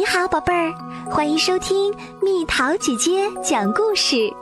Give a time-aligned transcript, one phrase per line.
[0.00, 0.72] 你好，宝贝儿，
[1.10, 4.32] 欢迎收听蜜桃姐姐讲故事。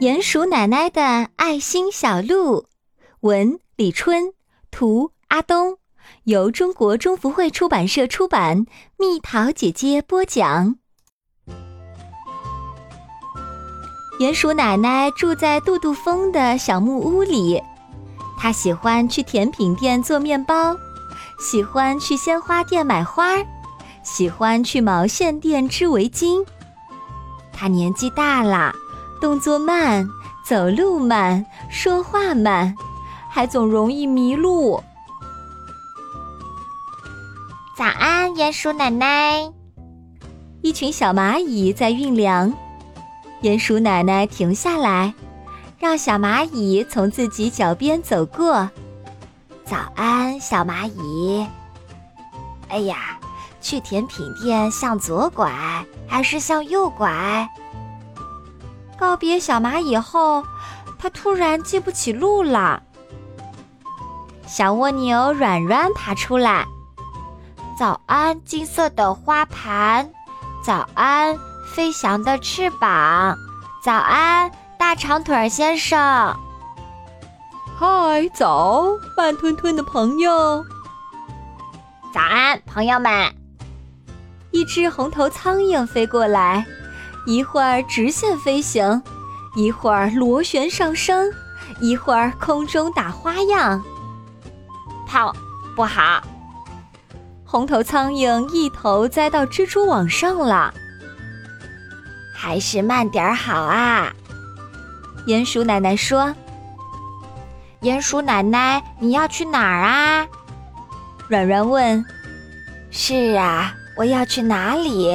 [0.00, 2.66] 鼹鼠奶奶的爱心小鹿，
[3.20, 4.32] 文李春，
[4.72, 5.76] 图阿东，
[6.24, 8.66] 由中国中福会出版社出版。
[8.96, 10.74] 蜜桃姐姐播讲。
[14.18, 17.62] 鼹鼠奶奶住在杜杜峰的小木屋里，
[18.36, 20.76] 她喜欢去甜品店做面包。
[21.38, 23.36] 喜欢去鲜花店买花，
[24.02, 26.44] 喜欢去毛线店织围巾。
[27.52, 28.74] 他年纪大了，
[29.20, 30.08] 动作慢，
[30.44, 32.74] 走路慢，说话慢，
[33.30, 34.82] 还总容易迷路。
[37.76, 39.52] 早安，鼹鼠奶奶。
[40.60, 42.52] 一群小蚂蚁在运粮，
[43.42, 45.14] 鼹鼠奶奶停下来，
[45.78, 48.68] 让小蚂蚁从自己脚边走过。
[49.68, 51.46] 早安，小蚂蚁。
[52.70, 53.18] 哎呀，
[53.60, 55.52] 去甜品店向左拐
[56.08, 57.46] 还是向右拐？
[58.98, 60.42] 告别小蚂蚁后，
[60.98, 62.82] 它突然记不起路了。
[64.46, 66.64] 小蜗牛软软爬出来。
[67.78, 70.10] 早安，金色的花盘。
[70.64, 71.38] 早安，
[71.74, 73.36] 飞翔的翅膀。
[73.84, 76.34] 早安，大长腿先生。
[77.80, 80.66] 嗨，早，慢吞吞的朋友。
[82.12, 83.32] 早安，朋友们。
[84.50, 86.66] 一只红头苍蝇飞过来，
[87.24, 89.00] 一会儿直线飞行，
[89.54, 91.30] 一会儿螺旋上升，
[91.78, 93.80] 一会儿空中打花样。
[95.06, 95.32] 跑
[95.76, 96.20] 不好！
[97.44, 100.74] 红头苍蝇一头栽到蜘蛛网上了。
[102.34, 104.12] 还是慢点儿好啊！
[105.28, 106.34] 鼹鼠奶奶说。
[107.80, 110.26] 鼹鼠奶奶，你要去哪儿啊？
[111.28, 112.04] 软软问。
[112.90, 115.08] 是啊，我要去哪里？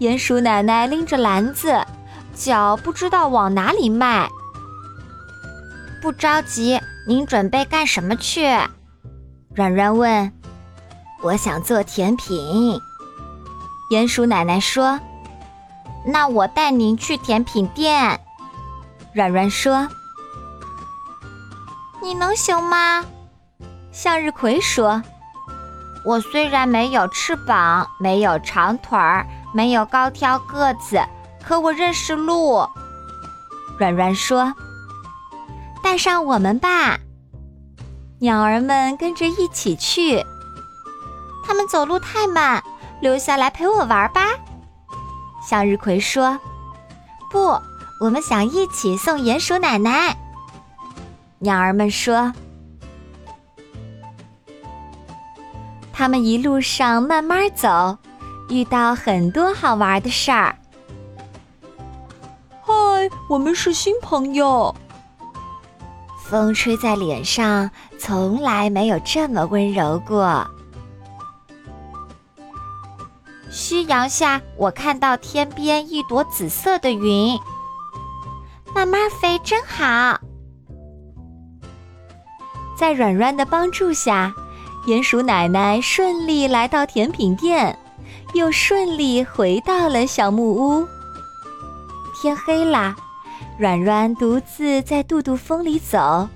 [0.00, 1.86] 鼹鼠奶奶拎着篮子，
[2.34, 4.28] 脚不知道往哪里迈。
[6.00, 8.44] 不着急，您准备干什么去？
[9.54, 10.32] 软软问。
[11.22, 12.36] 我想做甜品。
[13.92, 14.98] 鼹鼠奶奶说。
[16.04, 18.18] 那我带您去甜品店。
[19.12, 19.86] 软软说。
[22.02, 23.04] 你能行吗？
[23.92, 25.00] 向日葵说
[26.04, 29.24] ：“我虽然没有翅膀，没有长腿儿，
[29.54, 31.00] 没有高挑个子，
[31.46, 32.66] 可我认识路。”
[33.78, 34.52] 软软说
[35.80, 36.98] ：“带上我们吧。”
[38.18, 40.24] 鸟儿们跟着一起去。
[41.44, 42.62] 他们走路太慢，
[43.00, 44.26] 留下来陪我玩吧。
[45.48, 46.38] 向日葵说
[47.30, 47.60] ：“不，
[48.00, 50.16] 我们想一起送鼹鼠奶奶。”
[51.42, 52.32] 鸟儿们说
[55.92, 57.98] ：“他们一路上慢慢走，
[58.48, 60.56] 遇到很多好玩的事儿。”
[62.62, 62.72] 嗨，
[63.28, 64.72] 我们是新朋友。
[66.24, 70.46] 风吹在脸上，从来没有这么温柔过。
[73.50, 77.36] 夕阳下，我看到天边一朵紫色的云，
[78.72, 80.20] 慢慢飞真好。
[82.76, 84.34] 在软软的帮助下，
[84.86, 87.78] 鼹鼠奶奶顺利来到甜品店，
[88.34, 90.86] 又顺利回到了小木屋。
[92.20, 92.94] 天黑了，
[93.58, 96.28] 软软独自在杜杜风里走，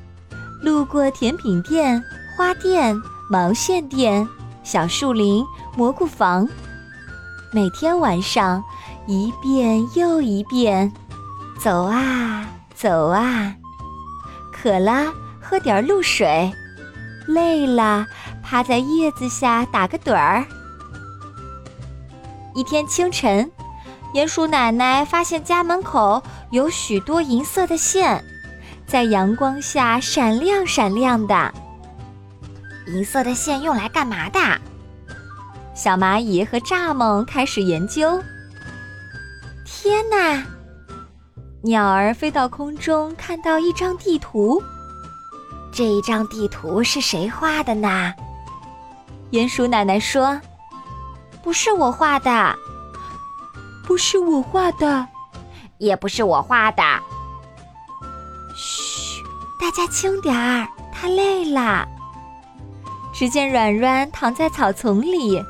[0.62, 2.02] 路过甜品店、
[2.36, 2.97] 花店、
[3.30, 4.28] 毛线店、
[4.62, 5.44] 小树林、
[5.76, 6.48] 蘑菇房。
[7.53, 8.62] 每天晚上，
[9.06, 10.92] 一遍又一遍，
[11.58, 13.54] 走啊走啊，
[14.53, 15.12] 渴了。
[15.49, 16.53] 喝点露水，
[17.29, 18.05] 累了
[18.43, 20.45] 趴在叶子下打个盹儿。
[22.53, 23.49] 一天清晨，
[24.12, 26.21] 鼹鼠奶奶发现家门口
[26.51, 28.25] 有许多银色的线，
[28.89, 31.55] 在阳光下闪亮闪亮的。
[32.89, 34.41] 银色的线用来干嘛的？
[35.77, 38.21] 小蚂蚁和蚱蜢开始研究。
[39.65, 40.42] 天哪！
[41.63, 44.60] 鸟儿飞到空中，看到一张地图。
[45.77, 48.15] 这一张地图是谁画的呢？
[49.31, 50.41] 鼹鼠奶奶说
[51.45, 52.57] ：“不是我画的，
[53.87, 55.07] 不是我画的，
[55.77, 56.83] 也不是我画的。”
[58.57, 59.23] 嘘，
[59.61, 61.87] 大家轻点儿，他累了。
[63.13, 65.45] 只见软软躺在草丛里，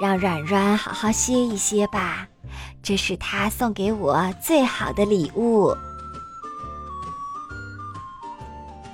[0.00, 2.26] 让软软好好歇一歇吧，
[2.82, 5.76] 这是他送给我最好的礼物。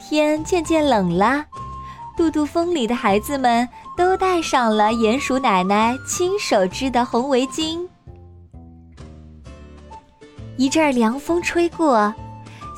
[0.08, 1.44] 天渐渐冷了，
[2.16, 7.84] 杜杜峰里的孩子们都戴上了鼹鼠奶奶亲手织的红围巾。
[10.56, 12.14] 一阵凉风吹过，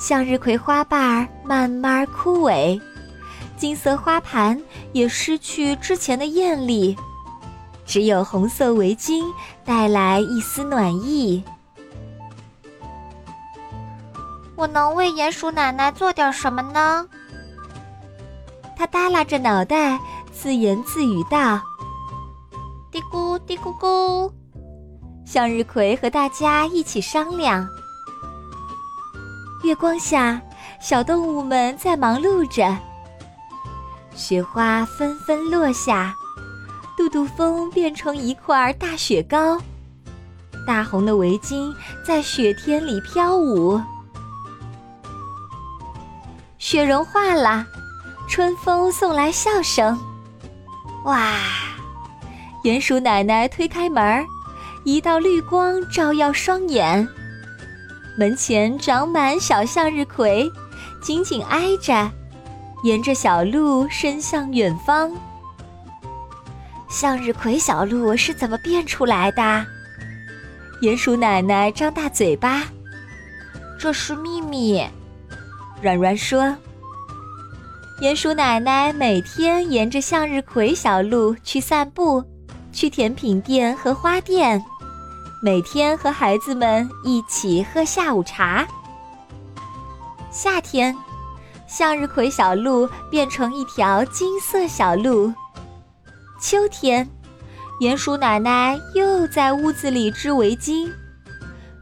[0.00, 2.80] 向日葵花瓣慢慢枯萎，
[3.58, 4.58] 金色花盘
[4.92, 6.96] 也失去之前的艳丽，
[7.84, 9.22] 只有红色围巾
[9.66, 11.44] 带来一丝暖意。
[14.56, 17.06] 我能为鼹鼠奶奶做点什么呢？
[18.78, 19.98] 他耷拉着脑袋，
[20.32, 21.60] 自言自语道
[22.92, 24.30] ：“嘀咕嘀咕咕。”
[25.26, 27.68] 向日葵和大家一起商量。
[29.64, 30.40] 月光下，
[30.80, 32.78] 小动物们在忙碌着。
[34.14, 36.14] 雪花纷纷落下，
[36.96, 39.60] 杜杜峰变成一块大雪糕，
[40.64, 41.74] 大红的围巾
[42.06, 43.80] 在雪天里飘舞。
[46.58, 47.66] 雪融化了，
[48.28, 49.98] 春风送来笑声。
[51.04, 51.34] 哇！
[52.62, 54.24] 鼹鼠奶奶推开门，
[54.84, 57.08] 一道绿光照耀双眼。
[58.18, 60.50] 门前长满小向日葵，
[61.00, 62.10] 紧紧挨着，
[62.82, 65.10] 沿着小路伸向远方。
[66.90, 69.66] 向日葵小路是怎么变出来的？
[70.82, 72.64] 鼹鼠奶奶张大嘴巴，
[73.78, 74.84] 这是秘密。
[75.80, 76.54] 软软说
[78.00, 82.22] ：“鼹鼠奶奶每天沿着向日葵小路去散步，
[82.72, 84.64] 去甜品店和花店。”
[85.42, 88.64] 每天和孩子们一起喝下午茶。
[90.30, 90.96] 夏天，
[91.66, 95.32] 向日葵小路变成一条金色小路。
[96.40, 97.08] 秋天，
[97.80, 100.92] 鼹鼠奶奶又在屋子里织围巾，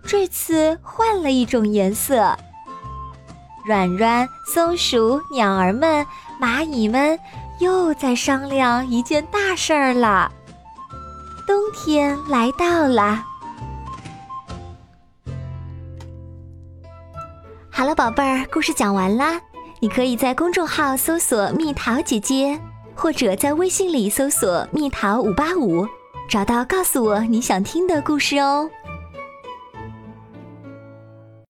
[0.03, 2.35] 这次换了一种颜色。
[3.67, 6.07] 软软、松鼠、鸟儿们、
[6.41, 7.19] 蚂蚁们
[7.59, 10.31] 又在商量一件大事儿了。
[11.45, 13.25] 冬天来到了。
[17.69, 19.41] 好了，宝贝儿，故事讲完啦。
[19.81, 22.59] 你可以在公众号搜索“蜜桃姐姐”，
[22.95, 25.85] 或者在微信里搜索“蜜桃五八五”，
[26.31, 28.71] 找到告诉我你想听的故事哦。